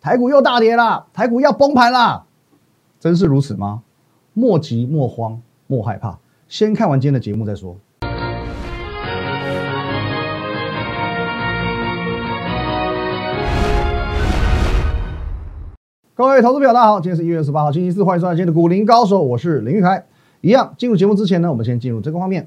[0.00, 2.24] 台股又大跌啦，台股要崩盘啦，
[3.00, 3.82] 真是如此吗？
[4.32, 7.76] 莫急莫慌莫害怕，先看完今天的节目再说。
[16.14, 20.04] 各位投资友，大家好，今天是一月十八号，星期四，欢迎收看今天的股林高手，我是林玉凯。
[20.42, 22.46] 一样，进入节目之前呢，我们先进入这个画面。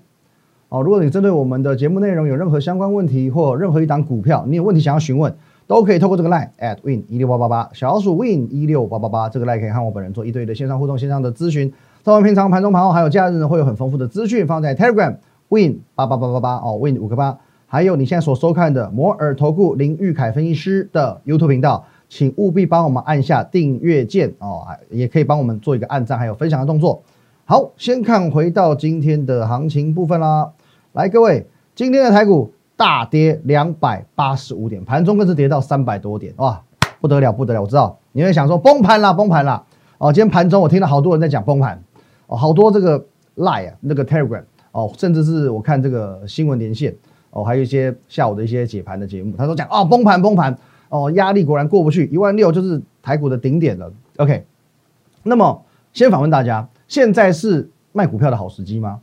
[0.70, 5.36] 哦，如果你针对我们的节目内容有任何相关问题，或任何一档股票你有问题想要询问，
[5.72, 11.72] 都可以透过这个 line at win 一六八八八，小老鼠 win 一六八八八，这个 line 可以和我本人做一对一的线上互动、线上的咨询。
[12.04, 15.16] 在我们平常盘中盘后还有假日呢，会有很丰富的资讯放在 Telegram
[15.48, 17.38] win 八八八八八哦，win 五个八，
[17.68, 21.86] 还有你现在所收看的摩尔投顾林玉凯分析师的 YouTube 频道。
[22.10, 27.02] 请务必帮我们按下订阅键哦，也可以帮我们做一个按赞，还有分享的动作。
[27.46, 30.52] 好，先看回到今天的行情部分啦。
[30.92, 36.60] 来，各位，今天的台股大跌两百八十五点，盘中更是跌到三百多点，哇，
[37.00, 37.62] 不得了，不得了！
[37.62, 39.64] 我知道你会想说崩盘啦，崩盘啦。
[40.00, 41.80] 哦，今天盘中我听到好多人在讲崩盘，
[42.26, 46.96] 哦，好多这个 Lie 啊，那个 telegram 哦，甚至是我看这个新闻连线
[47.30, 50.58] 哦，还有一些下午的一些解盘的节目，他都讲哦，崩盘，崩盘。
[50.90, 53.94] 哦，压力果然过不去，一万六就是台股的顶点了。
[54.18, 54.44] OK，
[55.22, 59.02] 那么先反问大家，现在是卖股票的好时机吗？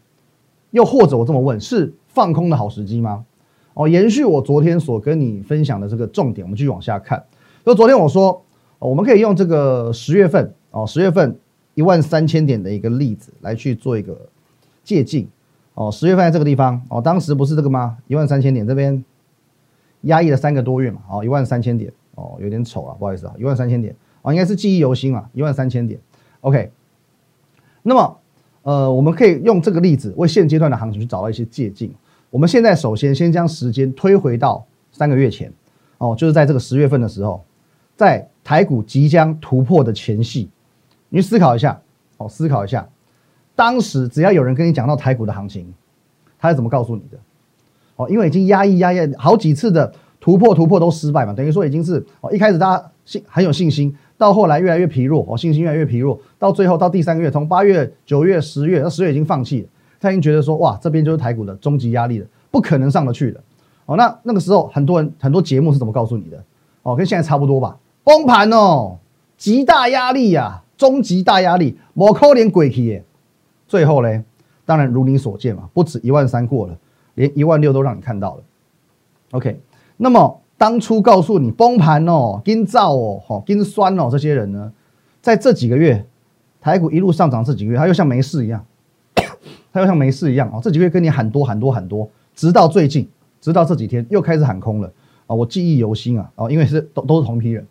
[0.72, 3.24] 又或者我这么问，是放空的好时机吗？
[3.78, 7.22] 哦，延续我昨天所跟你分享的这个重点，我们继续往下看。
[7.64, 8.42] 就昨天我说，
[8.80, 11.38] 我们可以用这个十月份哦，十月份
[11.74, 14.18] 一万三千点的一个例子来去做一个
[14.82, 15.24] 借鉴。
[15.74, 17.96] 哦，十月份在这个地方哦，当时不是这个吗？
[18.08, 19.04] 一万三千点这边。
[20.02, 23.92] 压抑了三个多月嘛，哦，一万三千点，哦，有点丑啊，不好意思啊，一万三千点，
[24.22, 25.98] 哦，应该是记忆犹新啊，一万三千点
[26.40, 26.70] ，OK。
[27.82, 28.18] 那么，
[28.62, 31.90] 呃，我们可以用这个例子为现阶段的行情去找到一些借鉴。
[32.30, 35.52] 我们现在首先先将时间推回到三个月前，
[35.98, 37.42] 哦，就是在这个十月份的时候，
[37.96, 40.50] 在台股即将突破的前夕，
[41.08, 41.80] 你思考一下，
[42.18, 42.88] 哦，思考一下，
[43.56, 45.72] 当时只要有人跟你讲到台股的行情，
[46.38, 47.18] 他是怎么告诉你的？
[47.96, 59.68] 哦，因为已经压抑压抑好几次的突破突破都失败嘛，等于说已经是哦一开始大家信很有信心，到后来越来越疲弱，哦信心越来越疲弱，到最后到第三个月，从八月、九月、十月，那十月已经放弃了，
[60.00, 63.40] 他已经觉得说哇这边就是台股的终极压力了，不可能上得去了。
[63.86, 66.42] 哦，那那个时候很多人很多节目是怎么告诉你的？
[66.82, 68.98] 哦，跟现在差不多吧，崩盘哦，
[69.36, 73.04] 极大压力呀，终极大压力，某扣连鬼气耶。
[73.66, 74.22] 最后嘞，
[74.64, 76.76] 当然如你所见嘛，不止一万三过了。
[77.14, 78.42] 连一万六都让你看到了
[79.32, 79.60] ，OK。
[79.96, 84.72] 那么当初告诉你崩盘哦、跟造哦、哈、跟酸哦，这些人呢，
[85.20, 86.06] 在这几个月，
[86.60, 88.64] 台股一路上涨，这几个月他又像没事一样，
[89.72, 90.60] 他又像没事一样哦。
[90.62, 93.08] 这几个月跟你喊多喊多喊多，直到最近，
[93.40, 94.92] 直到这几天又开始喊空了
[95.26, 95.34] 啊！
[95.34, 96.30] 我记忆犹新啊！
[96.36, 97.66] 哦，因为是都都是同一批人，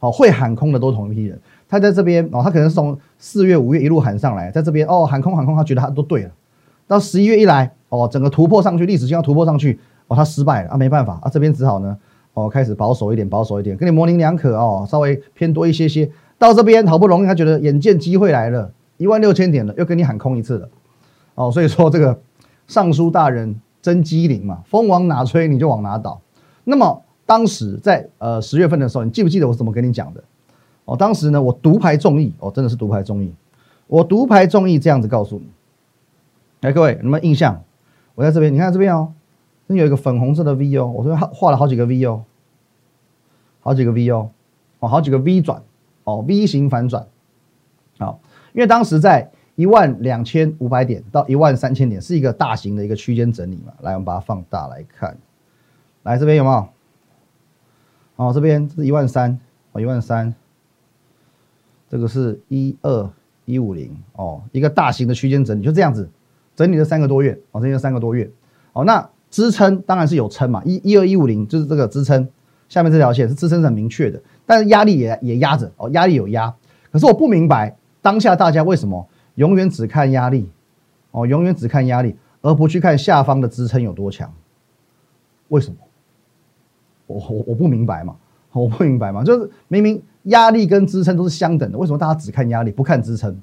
[0.00, 1.38] 哦，会喊空的都是同一批人。
[1.68, 6.30] 他在这边哦，他可能是从四月、五月一路喊上来，在这边哦喊空喊空，他觉得他都对了。
[6.86, 7.72] 到十一月一来。
[7.92, 11.94] 哦，整个突破上去，历史性要突破上去，哦，他失败了啊，没办法啊，这边只好呢，
[12.32, 16.10] 哦，开始保守一点，保守一点，跟你模棱两可哦，稍微偏多一些些。
[16.38, 20.66] 到这边好不容易，他觉得眼见机会来了，一万六千点了，又跟你喊空一次了，
[21.34, 22.20] 哦，所以说这个
[22.66, 26.20] 尚书大人真机灵嘛，风往哪吹你就往哪倒。
[26.64, 30.22] 那么当时在呃十月份的时候，你记不记得我怎么跟你讲的？
[30.84, 33.32] 哦，当时呢，我独排众议，哦，真的是独排众议，
[33.86, 35.46] 我独排众议这样子告诉你，
[36.60, 37.62] 来，各位有没有印象？
[38.14, 39.12] 我在这边，你看这边哦，
[39.68, 42.24] 这有一个粉红色的 V 哦，我这边画了好几个 V 哦，
[43.60, 44.30] 好几个 V 哦，
[44.80, 45.62] 哦，好几个 V 转
[46.04, 47.06] 哦，V 型反转，
[47.98, 48.20] 好，
[48.52, 55.16] 因为当时在一万两千五百点到一万三千点是一个大型的一个区间整理嘛，来，我们把它放大来看，
[56.02, 56.68] 来这边有没有？
[58.16, 59.38] 哦，这边是一万三
[59.72, 60.34] 哦，一万三，
[61.88, 63.10] 这个是一二
[63.44, 66.08] 一五零哦，一个大型的区间整理就这样子。
[66.54, 68.30] 整理了三个多月，哦，整理了三个多月，
[68.74, 72.28] 哦，那支撑当然是有撑嘛，一一二一五零就是这个支撑，
[72.68, 76.54] 下面这条线是支撑很明确的，但是压力也也压着，哦，压力有压，
[76.92, 80.48] 可是我不明白当下大家为什么永远只看压力，
[81.10, 84.32] 哦，永远只看压力，而不去看下方的支撑有多强？
[85.48, 85.76] 为什么？
[87.06, 88.16] 我我我不明白嘛，
[88.52, 93.36] 我不明白嘛，就是明明压力跟支撑都是相等的，为什么大家只看压力不看支撑？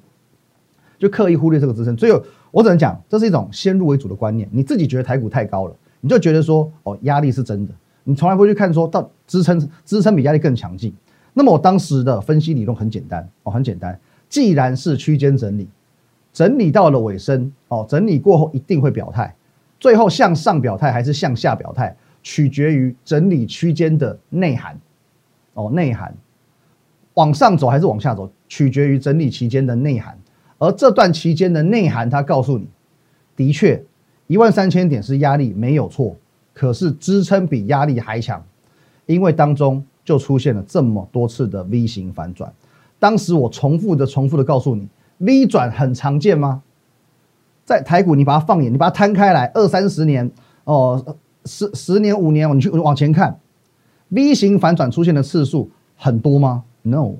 [0.98, 2.12] 就刻意忽略这个支撑，所以
[2.50, 4.46] 我只能讲，这是一种先入为主的观念。
[4.52, 7.72] 你自己觉得台股太高了，你就觉得说，哦，压力是真的，
[8.04, 10.92] 你从来不去看说到支撑，支撑比压力更强劲。
[11.32, 13.98] 那么我当时的分析理论很简单，哦，很简单，
[14.28, 15.66] 既然是区间整理，
[16.40, 19.36] 整理到了尾声，哦，整理过后一定会表态，
[19.78, 24.80] 最后向上表态还是向下表态，取决于整理区间的内涵，
[25.52, 26.16] 哦，内涵。
[27.12, 30.18] 往上走还是往下走，取决于整理期间的内涵。
[30.56, 32.66] 而这段期间的内涵，它告诉你，
[33.36, 33.84] 的确
[34.26, 36.16] 一万三千点是压力没有错，
[36.54, 38.42] 可是支撑比压力还强，
[39.04, 42.50] 因为当中就出现了这么多次的 V 型反转。
[42.98, 44.88] 当时我重复的、重复的告诉你
[45.20, 46.62] ，V 转很常见吗？
[47.64, 50.30] 在台股，你把它放眼，你把它摊开来，二三十年
[50.64, 53.38] 哦，十十年、五年，你去往前看
[54.08, 57.14] ，V 型反转出现的次数很多吗？No，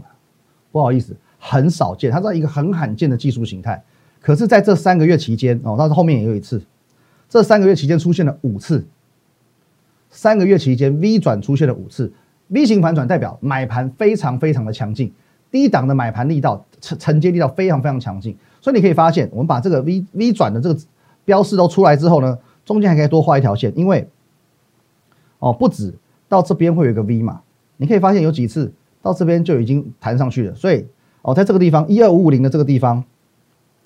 [0.72, 1.16] 不好意思。
[1.42, 3.82] 很少见，它是一个很罕见的技术形态。
[4.20, 6.60] 可是，在这三个月期间哦，但是后面也有一次，
[7.30, 8.84] 这三个月期间出现了五次。
[10.10, 12.12] 三个月期间，V 转出现了五次
[12.48, 15.10] ，V 型反转代表买盘非常非常的强劲，
[15.50, 18.36] 低档的买盘力道承承接力道非常非常强劲。
[18.60, 20.80] 所以你可以发现，我们把这个 V V 转的这个
[21.24, 24.08] 标示都出来之后呢，中间还可以多画一条线，因为
[25.38, 25.94] 哦，不止
[26.28, 27.40] 到这边会有一个 V 嘛，
[27.76, 28.72] 你可以发现有几次
[29.02, 30.86] 到这边就已经弹上去了，所以。
[31.22, 33.04] 哦，在这个地方一二五五零的这个地方，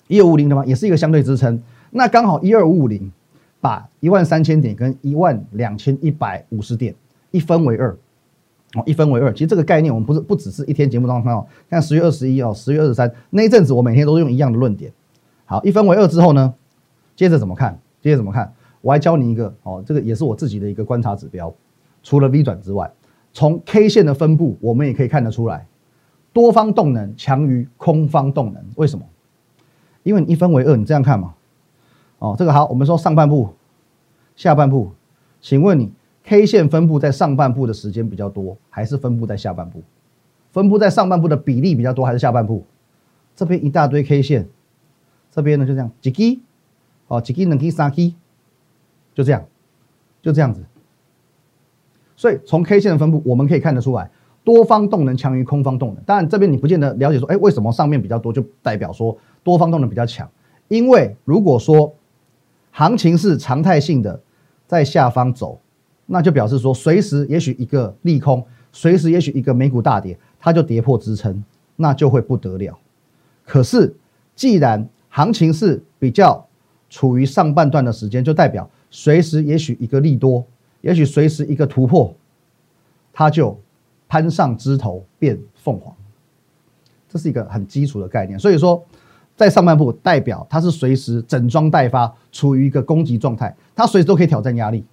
[0.07, 1.61] 一二五零的嘛，也是一个相对支撑。
[1.91, 3.11] 那刚好一二五五零
[3.59, 6.95] 把一万三千点跟一万两千一百五十点
[7.31, 7.93] 一分为二，
[8.73, 9.31] 哦，一分为二。
[9.31, 14.91] 其实这个概念我们不是不只是一天节目当中看到，像十月二十一哦，十月二十三那一阵子，我每天都用一样的论点。
[15.45, 16.53] 好，一分为二之后呢，
[17.15, 17.79] 接着怎么看？
[18.01, 18.53] 接着怎么看？
[18.81, 21.53] 我还教你一个哦，这个也是我自己的一个观察指标。
[22.03, 22.91] 除了 V 转之外，
[23.33, 25.65] 从 K 线的分布，我们也可以看得出来。
[26.33, 29.05] 多方动能强于空方动能，为什么？
[30.03, 31.33] 因为你一分为二，你这样看嘛。
[32.19, 33.49] 哦，这个好，我们说上半部、
[34.35, 34.91] 下半部，
[35.41, 35.91] 请问你
[36.25, 39.83] K 线分布在上半部的时间比较多，还是分布在下半部？
[40.51, 42.65] 分布在上半部的比例比较多，还是下半部？
[43.35, 44.47] 这边一大堆 K 线，
[45.29, 46.41] 这边呢就这样几基，
[47.07, 48.15] 哦几基两基三基，
[49.13, 49.45] 就这样，
[50.21, 50.63] 就这样子。
[52.15, 54.09] 所以从 K 线的分布，我们可以看得出来。
[54.43, 60.29] 多方动能强于空方动能，当然这边你不见得了解说，哎，为什么上面比较多就代表说多方动能比较强？
[60.67, 61.93] 因为如果说
[62.71, 64.21] 行情是常态性的
[64.67, 65.59] 在下方走，
[66.05, 71.43] 那就表示说随时也许一个利空，随时也许一个美股大跌，它就跌破支撑，
[71.75, 72.77] 那就会不得了。
[73.45, 73.95] 可是
[74.35, 76.45] 既然行情是比较
[76.89, 80.45] 处于上半段的时间，就代表随时也许一个利多，
[80.81, 82.15] 也许随时一个突破，
[83.11, 83.57] 它就。
[84.07, 85.93] 攀上枝头变凤凰，
[87.09, 88.37] 这是一个很基础的概念。
[88.37, 88.81] 所以说，
[89.35, 94.85] 在上半部代表它是随时整装待发，处于一个攻击状态，它随时都可以挑战压力。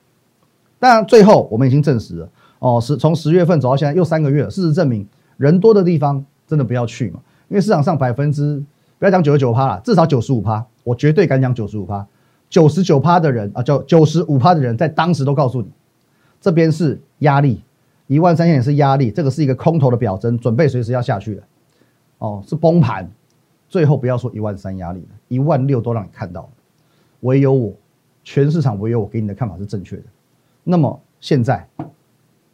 [0.83, 4.51] 当然，最后我们已经证实了，哦，是从十月份走到现在又三个月了。
[4.51, 5.07] 事实证明，
[5.37, 8.61] 人多的地方真的不要去嘛，因为市场上百分之
[8.99, 12.05] 不要讲九十九趴了，至少九十五趴，我绝对敢讲九十五趴，
[12.51, 15.69] 九十九趴的人啊，叫九十五趴的人在当时都告诉你，
[16.41, 17.63] 这边是压力。
[18.09, 21.43] 一万三千点是压力，这个是一个空头的表征，准备随时要下去了。
[22.19, 23.09] 哦，是崩盘，
[23.69, 26.49] 最后不要说一万三压力了，一万六都让你看到了。
[27.21, 27.73] 唯有我，
[28.25, 30.03] 全市场唯有我给你的看法是正确的。
[30.65, 31.67] 那么现在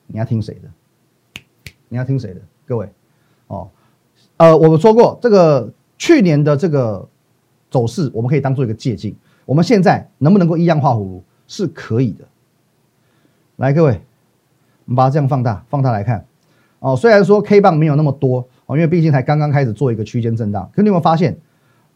[0.06, 1.43] 你要听谁的？
[1.88, 2.40] 你要听谁的？
[2.66, 2.88] 各位，
[3.46, 3.69] 哦，
[4.37, 7.08] 呃，我们说过这个去年的这个
[7.70, 9.14] 走势，我们可以当做一个借鉴。
[9.44, 11.22] 我们现在能不能够一样画葫芦？
[11.46, 12.25] 是可以的。
[13.56, 14.00] 来，各位。
[14.84, 16.25] 我们把它这样放大，放大来看，
[16.78, 21.37] 哦，虽然说 K 棒没有那么多哦，因为毕竟才刚刚开始做一个区间震荡，可你有没有发现，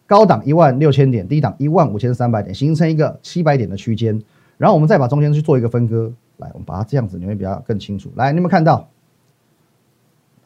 [0.07, 4.23] 高档一万六千点，低档一万五千三百点，形成一个七百点的区间，
[4.63, 8.13] 然后我们再把中间去做一个分割，来，我们把它这样子，你会比较更清楚。
[8.15, 8.89] 来，你有没有看到？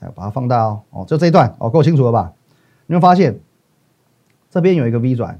[0.00, 2.32] 来，把它放大哦，哦，就这一段哦，够清楚了吧？
[2.86, 3.38] 你有发现
[4.50, 5.38] 这边有一个 V 转，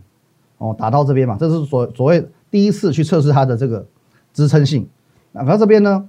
[0.59, 3.87] 哦，打到这边嘛，这是所所谓第一次去测试它的这个
[4.35, 4.87] 支撑性，
[5.33, 6.07] 那而这边呢？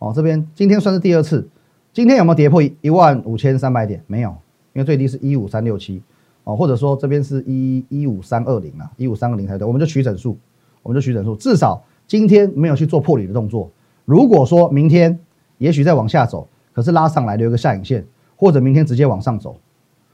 [0.00, 1.48] 哦，这边今天算是第二次，
[1.92, 4.02] 今天有没有跌破一万五千三百点？
[4.08, 4.30] 没有，
[4.72, 6.02] 因为最低是一五三六七，
[6.42, 10.36] 哦，或者说这边是一一五三二零啊，一五三二零才对，我们就取整数，
[10.82, 13.70] 我们就取整数，至少今天没有去做破底的动作。
[14.04, 15.16] 如果说明天
[15.58, 19.56] 也许再往下走，可是拉上来留一个下影线，或者明天直接往上走，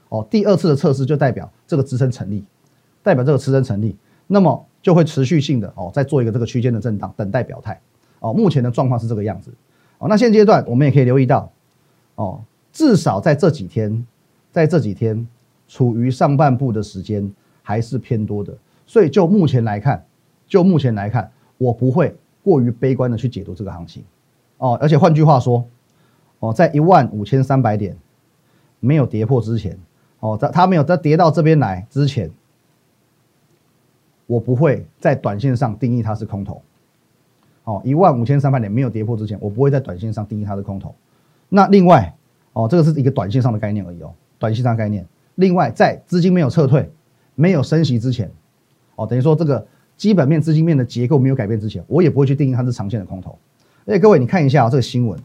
[0.09, 2.45] 哦，第二次的测试就代表这个支撑成立，
[3.01, 3.95] 代表这个支撑成立，
[4.27, 7.81] 那么就会持续性的哦，再做一个这个区间的震荡，等待表态。
[8.19, 9.51] 哦，目前的状况是这个样子。
[9.97, 11.51] 哦，那现阶段我们也可以留意到，
[12.13, 14.05] 哦，至少在这几天，
[14.51, 15.27] 在这几天
[15.67, 20.05] 处于上半部的时间还是偏多的，所以就目前来看，
[20.47, 24.03] 就目前来看，我不会过于悲观的去解读这个行情，
[24.57, 25.65] 哦，而且换句话说，
[26.39, 27.97] 哦，在一万五千三百点
[28.79, 29.77] 没有跌破之前，
[30.19, 32.31] 哦，在它没有在跌到这边来之前，
[34.25, 36.61] 我不会在短线上定义它是空头。
[37.63, 40.95] 哦，一万五千三百点没有跌破之前，我不会在短线上定义它是空头。
[41.49, 42.15] 那另外，
[42.53, 45.05] 哦，这个是一个短线上的概念而已哦，短线上概念。
[45.35, 46.89] 另外，在资金没有撤退、
[47.35, 48.31] 没有升息之前，
[48.95, 49.67] 哦，等于说这个
[49.97, 53.37] 基本面、资金面的结构没有改变之前，我也不会去定义它是长线的空头。
[53.85, 55.19] 而且各位，你看一下这个新闻，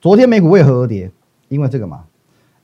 [0.00, 1.10] 昨天美股为何而跌？
[1.48, 2.04] 因为这个嘛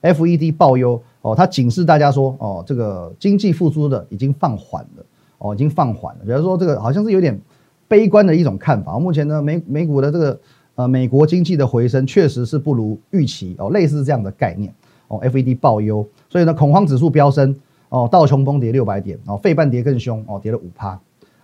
[0.01, 5.05] ，FED 报忧哦，它警示大家说哦，这个经济复苏的已经放缓了
[5.37, 6.21] 哦，已经放缓了。
[6.25, 7.39] 比如说这个好像是有点
[7.87, 8.97] 悲观的一种看法。
[8.97, 10.39] 目前呢，美美股的这个
[10.75, 14.73] 呃美国经济的回升确实是不如预期哦，类似这样的概念
[15.07, 16.05] 哦，FED 报忧。
[16.29, 17.55] 所以呢，恐慌指数飙升
[17.89, 20.99] 哦，道琼崩跌六百点哦，费半跌更凶哦，跌了五趴。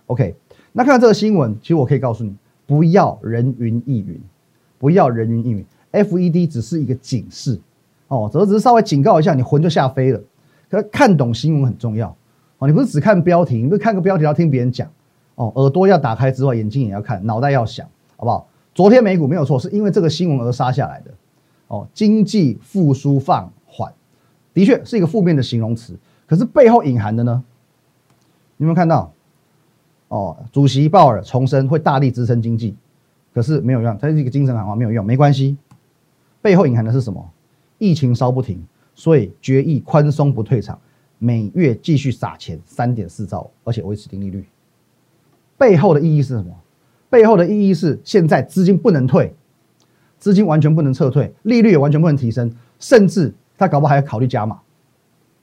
[0.08, 0.34] OK，
[0.72, 2.34] 那看到这个新闻，其实我可以告诉你，
[2.66, 4.20] 不要人云亦云，
[4.78, 5.64] 不要人云亦云。
[5.92, 7.58] FED 只是一个警示
[8.08, 10.20] 哦，则只是稍微警告一下，你魂就吓飞了。
[10.70, 12.14] 可看懂新闻很重要
[12.58, 14.86] 哦，你不是只看标题，你不是看个标题要听别人讲
[15.34, 17.86] 哦，耳朵要打开之外，眼睛也要看，脑袋要想，
[18.16, 18.46] 好不好？
[18.74, 21.10] 昨天美股没有错，是因为这个新闻而杀下来的
[21.68, 23.92] 哦，经济复苏放缓。
[24.54, 25.96] 的确是一个负面的形容词，
[26.26, 27.44] 可是背后隐含的呢？
[28.56, 29.12] 你有没有看到？
[30.08, 32.74] 哦，主席鲍尔重申会大力支撑经济，
[33.32, 35.56] 可是没有用，它是一个精神喊话，没有用，没关系。
[36.42, 37.30] 背后隐含的是什么？
[37.78, 40.78] 疫情烧不停，所以决议宽松不退场，
[41.18, 44.44] 每月继续撒钱三点四兆，而且维持低利率。
[45.56, 46.54] 背后的意义是什么？
[47.10, 49.34] 背后的意义是现在资金不能退，
[50.18, 53.34] 资金完全不能撤退，利率也完全不能提升，甚至。
[53.60, 54.60] 他搞不好还要考虑加码，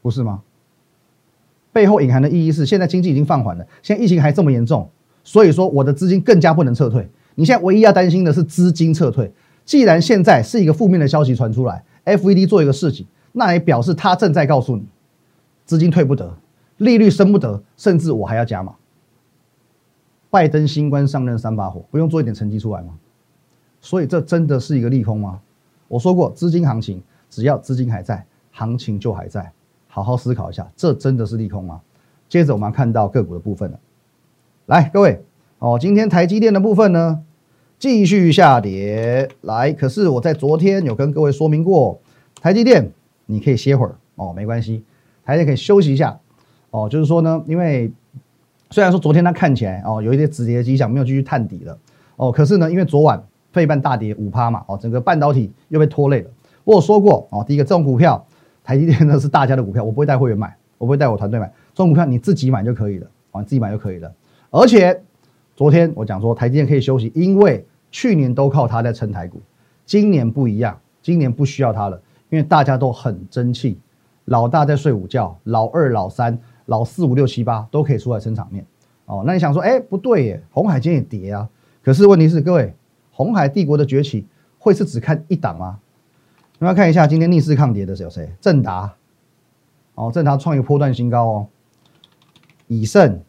[0.01, 0.41] 不是吗？
[1.75, 4.89] 背后隐含的意义是，现在经济已经放缓了，现在疫情还这么严重，
[5.25, 7.05] 所以说我的资金更加不能撤退。
[7.35, 9.29] 你现在唯一要担心的是资金撤退。
[9.65, 14.85] 既然现在是一个负面的消息传出来，FED 做一个事情，那也表示他正在告诉你，
[15.65, 16.37] 资金退不得，
[16.77, 18.75] 利率升不得，甚至我还要加码。
[20.29, 22.93] 拜登新官上任三把火，不用做一点成绩出来吗？
[23.81, 25.41] 所以这真的是一个利空吗？
[25.89, 27.03] 我说过，资金行情。
[27.29, 29.51] 只要资金还在，行情就还在。
[29.95, 31.79] 好好思考一下，这真的是利空吗？
[32.27, 33.79] 接着我们看到个股的部分了。
[34.65, 35.23] 来，各位
[35.59, 37.23] 哦，今天台积电的部分呢，
[37.79, 39.29] 继续下跌。
[39.39, 41.97] 来，可是我在昨天有跟各位说明过，
[42.41, 42.91] 台积电
[43.25, 44.83] 你可以歇会儿哦，没关系，
[45.23, 46.19] 台积电可以休息一下
[46.71, 46.89] 哦。
[46.89, 47.89] 就是说呢，因为
[48.71, 51.77] 虽然说昨天它看起来哦有一些止跌的迹象，没有继续探底了
[52.17, 53.23] 哦，可是呢，因为昨晚
[53.53, 56.29] 费半大跌五趴嘛，哦，整个半导体又被拖累了。
[56.65, 58.27] 我有说过哦，第一个这种股票，
[58.65, 64.11] 台积电呢是大家的股票，我不会带会员买，我不会带我团队买，这种股票你自己买就可以了，啊，你自己买就可以了。
[64.49, 64.99] 而且
[65.55, 69.39] 昨天我讲说台积电可以休息，因为去年都靠它在撑台股，
[69.85, 73.77] 今年不一样，今年不需要它了，因为大家都很争气，
[74.25, 78.65] 老大在睡午觉，老二、老三、老四、五六七八都可以出来撑场面。
[79.05, 81.47] 哦，那你想说，哎，不对耶，红海今天也跌啊，
[81.83, 82.73] 可是问题是，各位，
[83.11, 84.25] 红海帝国的崛起
[84.57, 85.77] 会是只看一档吗？
[86.59, 88.31] 我们要看一下今天逆势抗跌的是有谁？
[88.39, 88.93] 正达，
[89.95, 91.47] 哦，正达创一个波段新高哦。
[92.67, 93.19] 以盛，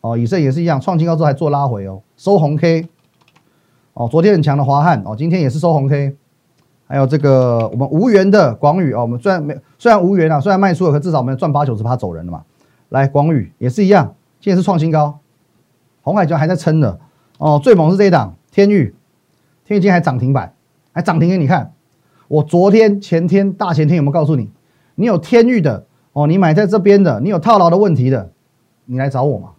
[0.00, 2.88] 哦，以盛也是一样，创新高之后还做拉回哦，收红 K。
[3.94, 6.16] 哦，昨天很强的华汉，哦，今天也是收红 K。
[6.86, 12.44] 还有这个我们无缘的广宇，哦，我们虽然没虽然无缘啊，虽然卖出了，可至少我们赚八九十趴走人了嘛。
[12.90, 15.18] 来，广宇也是一样，今天是创新高。
[16.02, 17.00] 红海就还在撑的，
[17.38, 18.94] 哦，最猛是这一档天域，
[19.64, 20.54] 天域今天还涨停板，
[20.92, 21.72] 还涨停给你看。
[22.28, 24.50] 我昨天、前天、大前天有没有告诉你？
[24.94, 28.32] 你有天域的哦，你买在这边的，你有套牢的问题的，
[28.84, 29.52] 你来找我嘛。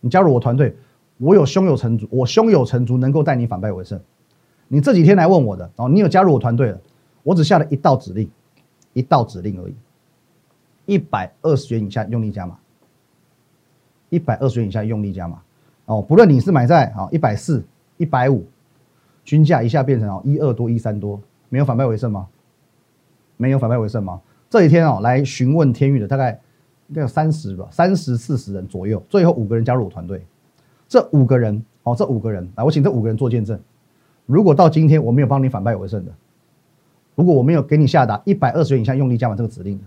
[0.00, 0.76] 你加入我团队，
[1.18, 4.00] 我有胸有成竹，我胸有成竹，能够带你反败为胜。
[4.68, 6.80] 你这几天来问我的哦，你有加入我团队了？
[7.22, 8.30] 我只下了一道指令，
[8.92, 9.74] 一道指令而已。
[10.86, 12.58] 一百二十元以下用力加码，
[14.08, 15.40] 一百二十元以下用力加码
[15.84, 16.02] 哦。
[16.02, 17.62] 不论你是买在啊一百四、
[17.96, 18.44] 一百五，
[19.24, 21.20] 均价一下变成哦一二多、一三多。
[21.50, 22.26] 没有反败为胜吗？
[23.36, 24.22] 没有反败为胜吗？
[24.48, 26.40] 这几天哦，来询问天域的大概
[26.88, 30.24] 应该有三十吧，三十四十人左右，最后五个人加入我团队。
[30.88, 33.58] 这五个人哦，这五个人来，我请这五个人做见证。
[34.26, 36.12] 如果到今天我没有帮你反败为胜的，
[37.14, 39.84] 如果我没有给你下达一百二十元以下用力加满这个指令的，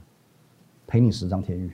[0.88, 1.72] 赔你十张天域，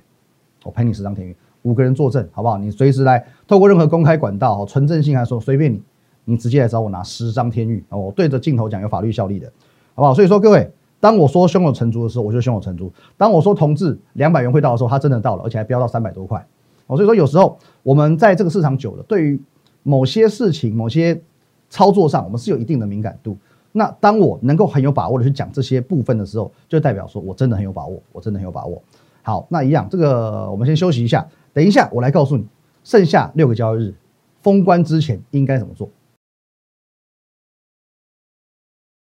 [0.63, 1.35] 我赔你十张天域。
[1.63, 2.57] 五个人作证好不好？
[2.57, 5.81] 你随时来，透过任何公开管道，纯正性来说随便你，
[6.25, 9.51] 你直接来找我拿十张天域哦，我对着镜头讲有法律效力的。
[9.99, 10.13] 好不好？
[10.13, 16.39] 所以说各位，当我说胸有成竹的时候，我就胸有成竹；当我说同志两百元会到的时候，它真的到了，而且还飙到三百多块。
[16.87, 19.37] 哦，所以说有时候我们在这个市场久了，对于
[19.83, 21.21] 某些事情、某些
[21.69, 23.37] 操作上，我们是有一定的敏感度。
[23.73, 28.81] 那当我能够很有把握的去讲这些部分的时候，就代表说我真的很有把握，我真的很有把握。
[29.21, 32.47] 好，那一样，这个我们先休息一下，等一下我来告诉你，
[32.85, 33.93] 剩下六个交易日
[34.41, 35.89] 封关之前应该怎么做。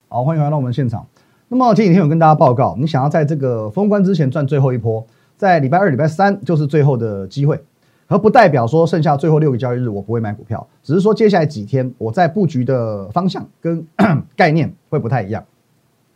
[0.10, 1.06] 好，欢迎来到我们现场。
[1.50, 7.62] 那么前几天有跟大家报告，你想要在这个封关之前赚最后一波，在礼拜二、礼拜三就是最后的机会，
[8.08, 13.86] 而不代表说剩下最后六个交易日我不会买股票，只是说接下来几天我在布局的方向跟
[14.38, 15.44] 概念会不太一样，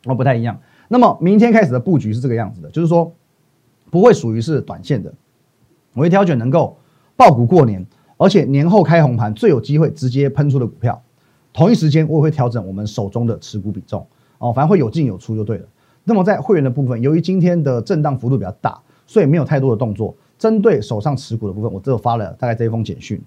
[0.05, 0.57] 哦，不太一样。
[0.88, 3.12] 那么明天开始的布局是这个样子的，就是说
[3.89, 5.13] 不会属于是短线的，
[5.95, 6.77] 我会挑选能够
[7.17, 11.01] 爆股过年，而且年后开红盘最有机会直接喷出的股票。
[11.53, 14.05] 同一时间我也会调整我们手中的持股比重。
[14.38, 15.65] 哦，反正会有进有出就对了。
[16.03, 20.15] 那么在会员的部分，由于今天的震荡幅度比较大，所以没有太多的动作。
[20.39, 23.22] 针对手上持股的部分，我只有发了大概这一封简讯。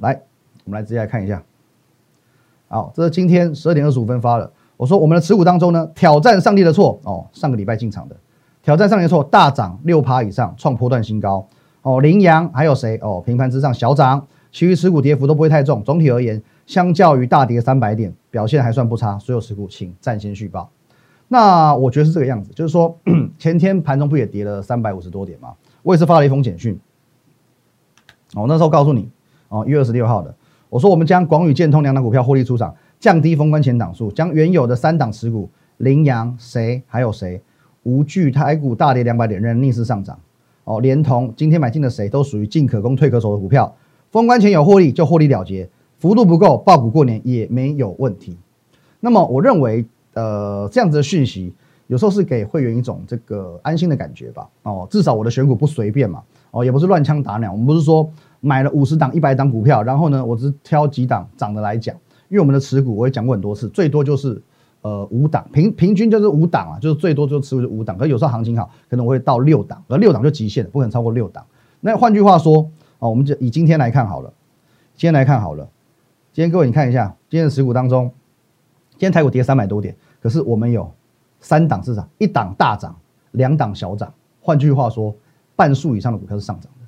[0.00, 0.20] 来，
[0.66, 1.42] 我们来直接来看一下。
[2.68, 4.52] 好，这是今天十二点二十五分发的。
[4.76, 8.16] 我说我们的持股当中呢，挑战上帝的错哦，上个礼拜进场的，
[8.62, 11.48] 挑战上帝的错大涨六趴以上，创波段新高
[11.80, 12.02] 哦。
[12.02, 13.22] 羚羊还有谁哦？
[13.24, 15.82] 平盘之上小涨，其余持股跌幅都不会太重。
[15.82, 16.42] 总体而言。
[16.66, 19.18] 相较于大跌三百点，表现还算不差。
[19.18, 20.70] 所有持股请暂先续报。
[21.28, 22.96] 那我觉得是这个样子，就是说
[23.38, 25.54] 前天盘中不也跌了三百五十多点吗？
[25.82, 26.78] 我也是发了一封简讯。
[28.34, 29.08] 哦，那时候告诉你，
[29.48, 30.34] 哦，一月二十六号的，
[30.68, 37.40] 我说我们将广宇建通两档股票获利出场，降低封关前档数，将原有的三档持股羚羊谁还有谁
[37.84, 40.18] 无惧台股大跌两百点仍逆势上涨。
[40.64, 43.74] 哦，连同今天买进的谁都属于进可攻退可守的股票，
[44.10, 45.68] 封关前有获利就获利了结。
[46.04, 48.36] 幅度不够，爆股过年也没有问题。
[49.00, 49.82] 那么，我认为，
[50.12, 51.50] 呃，这样子的讯息
[51.86, 54.46] 有时候是给会员一种这个安心的感觉吧。
[54.64, 56.22] 哦，至少我的选股不随便嘛。
[56.50, 57.50] 哦，也不是乱枪打鸟。
[57.50, 58.06] 我们不是说
[58.40, 61.96] 买了五十档、一百档股票，然后呢，我只挑几档涨的来讲。
[62.28, 64.42] 因为我们的持股我也讲过很多次，最多就是
[64.82, 67.96] 呃五档，平平均就是五档啊，就是最多就持股就五档。
[67.96, 71.46] 可有时候行情好，可能我会到六档，而六档就极限，不可能超过六档。
[71.80, 72.68] 那换句话说，
[72.98, 74.30] 哦，我们就以今天来看好了，
[74.94, 75.66] 今天来看好了。
[76.34, 78.10] 今天各位，你看一下今天的持股当中，
[78.90, 80.92] 今天台股跌三百多点，可是我们有
[81.38, 82.96] 三档市场，一档大涨，
[83.30, 84.12] 两档小涨。
[84.40, 85.14] 换句话说，
[85.54, 86.86] 半数以上的股票是上涨的。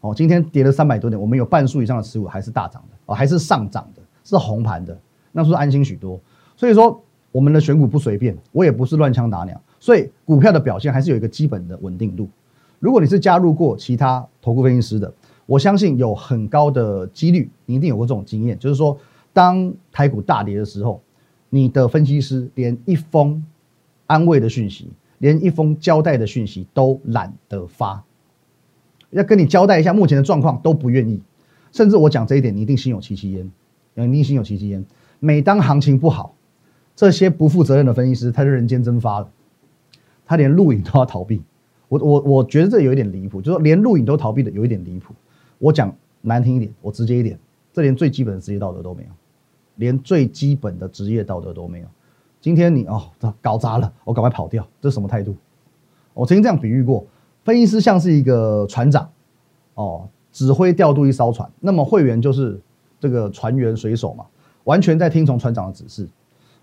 [0.00, 4.98] 哦，今天跌了三百多点，我们有半数以上的持股还是大涨的，哦，还是上涨的，是红盘的，
[5.30, 6.18] 那是不是安心许多？
[6.56, 12.28] 所以说，我们的选股不随便，我也不是乱枪打鸟，所以股票的表现还是有一个基本的稳定度。
[12.80, 15.14] 如果你是加入过其他投顾分析师的。
[15.46, 18.98] 我相信有很高的几率，你一定有过这种经验，就是说，
[19.32, 21.02] 当台股大跌的时候，
[21.50, 23.44] 你的分析师连一封
[24.06, 28.02] 安慰的讯息，连一封交代的讯息都懒得发，
[29.10, 31.20] 要跟你交代一下目前的状况都不愿意，
[31.72, 33.50] 甚至我讲这一点，你一定心有戚戚焉，
[33.94, 34.84] 你一定心有戚戚焉。
[35.20, 36.34] 每当行情不好，
[36.96, 39.30] 这些不负责任的分析师，他就人间蒸发了，
[40.24, 41.42] 他连录影都要逃避。
[41.88, 45.14] 我我我觉得这有一点离谱，就是说连录影都逃避的，有一点离谱。
[45.64, 47.38] 我讲难听一点，我直接一点，
[47.72, 49.08] 这连最基本的职业道德都没有，
[49.76, 51.86] 连最基本的职业道德都没有。
[52.38, 53.04] 今天你哦，
[53.40, 55.34] 搞砸了，我赶快跑掉，这是什么态度？
[56.12, 57.06] 我曾经这样比喻过，
[57.44, 59.08] 分析师像是一个船长，
[59.72, 62.60] 哦，指挥调度一艘船，那么会员就是
[63.00, 64.26] 这个船员水手嘛，
[64.64, 66.06] 完全在听从船长的指示。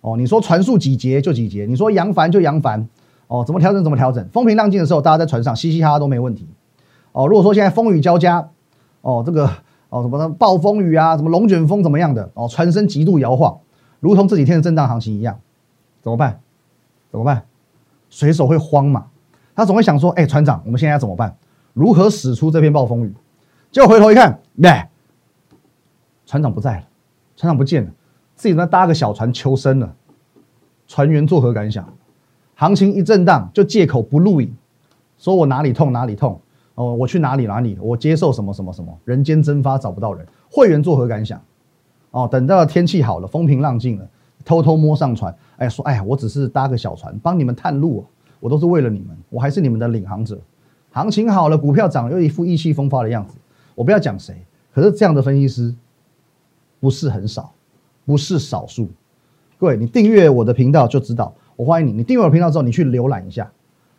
[0.02, 2.88] 哦，你说船速几节就几节，你说扬帆就扬帆，
[3.26, 6.46] 哦，怎么调整怎么调整，风平浪静的时候，大家在船上嘻嘻哈哈都没问题。
[7.14, 8.48] 哦，如果说现在风雨交加。
[9.02, 9.50] 哦，这个
[9.90, 13.60] 哦什么暴风雨啊，什么龙卷风怎么样的哦，船身极度摇晃，
[14.00, 15.40] 如同这几天的震荡行情一样，
[16.02, 16.40] 怎么办？
[17.12, 17.44] 怎么办？
[18.10, 19.08] 水手会慌嘛？
[19.56, 21.36] 他总会想说，哎，船长，我们现在要怎么办？
[21.74, 23.14] 如何使出这片暴风雨？
[23.72, 24.90] 结果回头一看，耶，
[26.26, 26.84] 船长不在了，
[27.36, 27.92] 船长不见了，
[28.36, 29.96] 自己在搭个小船求生了。
[30.88, 31.88] 船员作何感想？
[32.56, 34.54] 行情一震荡，就借口不录影，
[35.18, 36.40] 说我哪里痛哪里痛。
[36.82, 37.78] 哦，我去哪里哪里？
[37.80, 38.92] 我接受什么什么什么？
[39.06, 41.40] 人间蒸发找不到人，会员作何感想？
[42.10, 44.10] 哦，等到天气好了，风平浪静了，
[44.44, 48.04] 偷偷摸上船，哎，说哎，我只是搭个小船帮你们探路，
[48.40, 50.40] 我都是为了你们，我还是你们的领航者。
[50.90, 53.38] 行情好了，股票涨，又一副意气风发的样子。
[53.76, 54.36] 我不要讲谁，
[54.74, 55.76] 可是这样的分析师
[56.80, 57.54] 不是很少，
[58.06, 58.90] 不是少数。
[59.60, 61.92] 各位，你订阅我的频道就知道，我欢迎你。
[61.94, 63.52] 你订阅我频道之后，你去浏览一下，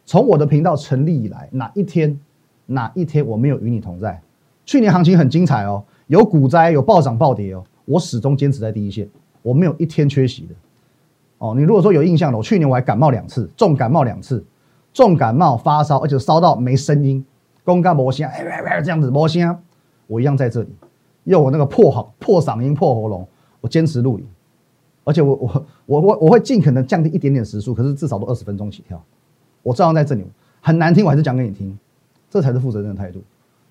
[0.05, 2.19] 从我的频道成立以来，哪一天？
[2.67, 4.21] 哪一天我没有与你同在？
[4.65, 9.09] 去年行情很精彩哦，有股灾，有暴涨暴跌哦，我始终坚持在第一线，
[9.43, 10.55] 我没有一天缺席的。
[11.39, 14.45] 哦，你如果说有印象的，我去年我还感冒两次，重感冒两次，
[14.93, 17.25] 重感冒发烧，而且烧到没声音，
[17.65, 19.59] 公干魔声，哎这样子魔声，
[20.07, 20.69] 我一样在这里，
[21.25, 23.27] 用我那个破喉破嗓音破喉咙，
[23.61, 24.27] 我坚持录影，
[25.03, 29.03] 而且我我我我我会尽可能降低一点点时速，可是至少都二十分钟起跳，
[29.65, 30.25] 我照样在这里，
[30.61, 31.77] 很难听我还是讲给你听。
[32.33, 33.23] 这才是负责任的态度，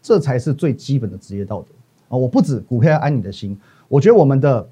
[0.04, 1.74] 这才是最基本的职业道德
[2.10, 2.14] 啊！
[2.16, 4.70] 我不止股票要安你的心，我觉得我们的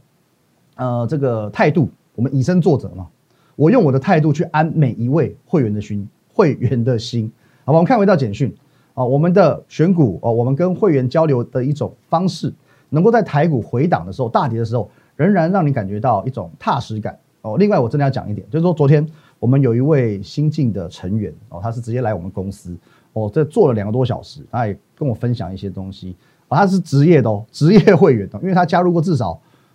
[0.76, 3.08] 呃这个态度，我们以身作则嘛。
[3.56, 7.32] 我用我的态度去安每一位会员的心，会员的心。
[7.66, 8.56] 好吧，我们看回到简讯
[8.94, 12.54] 啊，我们的选股哦，我们跟会员交流的一种方式，
[12.90, 17.58] 能够在台股回档的时候、大跌的时候，仍然让你感觉到一种踏实感哦。
[17.58, 19.04] 另外，我真的要讲一点，就是说昨天
[19.40, 22.78] 我们有一位新进的成员哦，他是直接来我们公司
[23.14, 26.16] 哦，这做了两个多小时，他也跟我分享一些东西
[26.48, 29.32] 啊，他是职业的哦，职业会员的，因为他加入过至少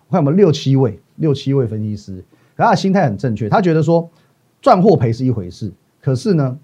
[0.07, 2.23] 我看我们六七位、六七位分析师。
[2.55, 4.09] 可他的心态很正确，他觉得说
[4.61, 5.69] 赚或赔是一回事，
[6.01, 6.57] 可是呢，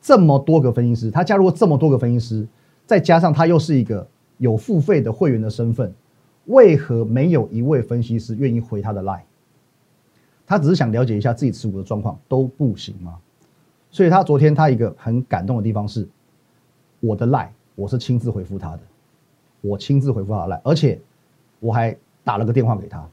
[0.00, 2.48] 这么多个分析师，他加入过这么多个分析师，
[2.84, 4.04] 再加上他又是一个
[4.38, 5.94] 有付费的会员的身份，
[6.46, 9.20] 为何没有一位分析师愿意回他的 line？
[10.46, 13.16] 他只是想了解一下自己持股的状况都不行吗？
[13.90, 16.06] 所以他昨天他一个很感动的地方是，
[17.00, 18.80] 我的赖我是亲自回复他的，
[19.60, 20.98] 我亲自回复他的赖而且
[21.60, 23.06] 我还打了个电话给他，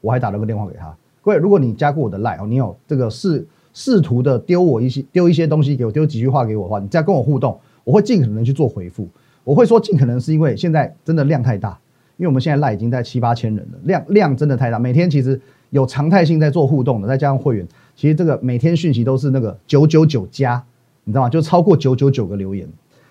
[0.00, 0.94] 我还打了个电话给他。
[1.22, 9.08] 各位，如果你加过我的赖哦，你有这个试试图的丢我一些丢一些东西给我，丢几句话给我的话，你再跟我互动，我会尽可能去做回复。
[9.42, 11.78] 我会说尽可能是因为现在真的量太大，
[12.16, 14.78] 因为我们现在赖已经在七八千人了，量量真的太大。
[14.78, 15.40] 每天其实
[15.74, 20.64] 有常态性在做互动的，再加上会员，其实这个每天讯息都是那个九九九加，
[21.02, 21.28] 你知道吗？
[21.28, 22.68] 就超过九九九个留言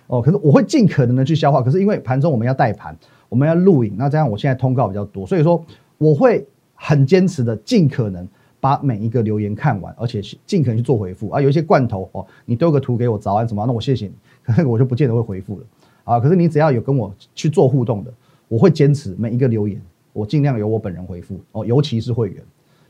[0.07, 0.21] 哦。
[0.21, 2.97] 可是我会尽可能的去消化，可是因为盘中我们要带盘，
[3.27, 5.63] 我们要录影，那这样我现在通告比较多，所以说
[5.97, 6.47] 我会。
[6.85, 8.27] 很坚持的，尽可能
[8.59, 11.39] 把每一个留言看完，而且尽可能去做回复啊。
[11.39, 15.65] 有一些罐头哦，你丢个图给我早安什么，那我谢谢你，可 是我就不见得会回复了
[16.03, 16.19] 啊。
[16.19, 18.11] 可是你只要有跟我去做互动的，
[18.49, 19.81] 我会坚持每一个留言，
[20.13, 22.37] 我尽量由我本人回复哦，尤其是会员，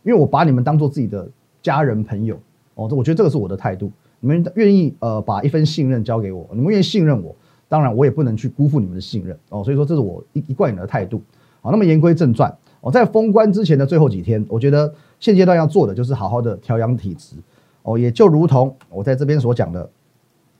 [0.03, 1.27] 因为我把你们当做自己的
[1.61, 2.37] 家人朋友
[2.75, 3.91] 哦，这我觉得这个是我的态度。
[4.19, 7.35] 你们愿意呃把一份信任交给我，你们愿意信任我，
[7.67, 9.63] 当然我也不能去辜负你们的信任哦。
[9.63, 11.21] 所以说这是我一一贯的态度。
[11.61, 12.53] 好，那么言归正传。
[12.79, 17.35] 我在封关之前的最后几天，我觉得现阶段要做的就是好好的调养体质
[17.83, 19.89] 哦，也就如同我在这边所讲的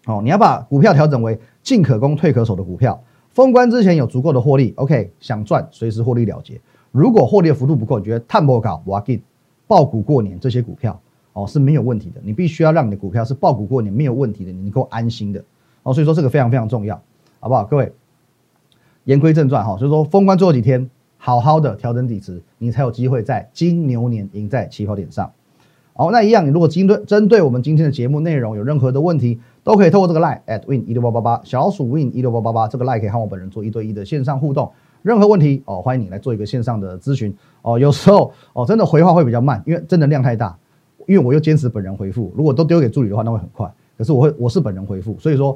[0.06, 3.02] 哦，你要把股票调整为进可攻退可守的股票。
[3.34, 6.62] 封关之前有足够的获利，OK，想赚随时获利了结。
[6.92, 9.22] 如果获利的幅度不够，你觉得探波搞我给
[9.68, 11.00] 爆股过年这些股票
[11.34, 12.22] 哦是没有问题的。
[12.24, 15.44] 你必须要让你的股票是爆股过年没有问题的，你能够安心的
[15.82, 15.94] 哦。
[15.94, 17.02] 所以说这个非常非常重要，
[17.40, 17.66] 好不好？
[17.66, 17.92] 各位，
[19.06, 20.90] 言归正传哈，所以说封关最后几天。
[21.26, 25.32] 好好的调整底子，你才有机会在金牛年赢在起跑点上。
[25.96, 34.72] 好，那一样，你如果针对针对我们今天的节目内容有任何的问题，都可以透过这个 line at win 一六八八八小鼠 win 一六八八八这个 line 可以和我本人做一对一的线上互动。
[35.04, 37.78] 任何问题哦，欢迎你来做一个线上的咨询哦。
[37.78, 40.58] 有时候哦，真的回话会比较慢，因为真的量太大，
[41.06, 42.32] 因为我又坚持本人回复。
[42.36, 43.72] 如果都丢给助理的话，那会很快。
[43.96, 45.56] 可是我会我是本人回复，所以说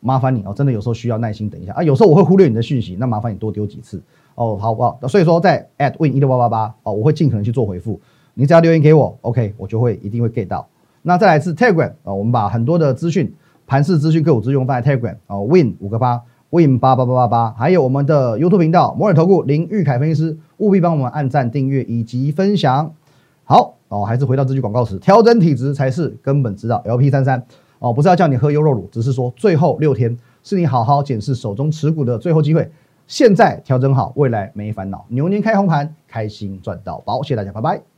[0.00, 1.82] 麻烦你哦，真的有时候需要耐心等一下啊。
[1.84, 4.02] 有时候我会忽略你的讯息，那麻烦你多丢几次。
[4.34, 4.98] 哦，好不好？
[5.06, 8.00] 所以说在 at win 一六八八八哦，我会尽可能去做回复。
[8.40, 10.64] 你只要留言给我，OK，我就会一定会 get 到。
[11.02, 13.34] 那再来是 Telegram 啊，我们把很多的资讯、
[13.66, 22.94] 盘式资讯、个股资讯放在 Telegram 哦，win 五个八，win 八八八八八，还有我们的 YouTube 频道摩尔投顾林玉凯分析师，务必帮我们按赞、订阅以及分享。
[23.42, 26.80] 好哦，还是回到这句广告词，调整体质才是根本之道。
[26.86, 27.44] LP 三三
[27.80, 32.70] 哦，不是要叫你喝优酪乳，只是说最后六天是你好好检视手中持股的最后机会。
[33.08, 35.04] 现在调整好，未来没烦恼。
[35.08, 37.20] 牛年开红盘，开心赚到宝！
[37.24, 37.97] 谢谢大家，拜拜。